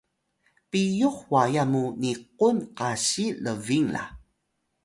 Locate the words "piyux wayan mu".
0.69-1.83